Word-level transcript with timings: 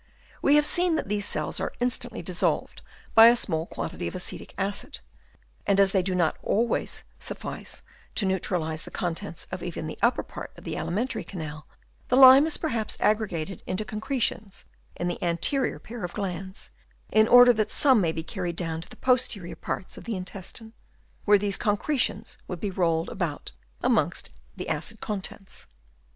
We 0.41 0.55
have 0.55 0.65
seen 0.65 0.95
that 0.95 1.09
these 1.09 1.27
cells 1.27 1.59
are 1.59 1.73
instantly 1.79 2.23
dissolved 2.23 2.81
by 3.13 3.27
a 3.27 3.35
small 3.35 3.67
quantity 3.67 4.07
of 4.07 4.15
acetic 4.15 4.55
acid, 4.57 4.97
and 5.67 5.79
as 5.79 5.91
they 5.91 6.01
do 6.01 6.15
not 6.15 6.37
always 6.41 7.03
suffice 7.19 7.83
to 8.15 8.25
neu 8.25 8.39
tralise 8.39 8.83
the 8.83 8.89
contents 8.89 9.45
of 9.51 9.61
even 9.61 9.85
the 9.85 9.99
upper 10.01 10.23
part 10.23 10.53
of 10.57 10.63
the 10.63 10.75
alimentary 10.75 11.23
canal, 11.23 11.67
the 12.07 12.15
lime 12.15 12.47
is 12.47 12.57
perhaps 12.57 12.97
aggregated 12.99 13.61
into 13.67 13.85
concretions 13.85 14.65
in 14.95 15.07
the 15.07 15.21
anterior 15.23 15.77
pair 15.77 16.03
of 16.03 16.13
glands, 16.13 16.71
in 17.11 17.27
order 17.27 17.53
that 17.53 17.69
some 17.69 18.01
may 18.01 18.11
be 18.11 18.23
carried 18.23 18.55
down 18.55 18.81
to 18.81 18.89
the 18.89 18.95
posterior 18.97 19.55
parts 19.55 19.99
of 19.99 20.05
the 20.05 20.15
intestine, 20.15 20.73
where 21.25 21.37
these 21.37 21.57
concretions 21.57 22.39
would 22.47 22.59
be 22.59 22.71
rolled 22.71 23.09
about 23.09 23.51
amongst 23.83 24.31
the 24.55 24.67
acid 24.67 24.99
contents. 24.99 25.67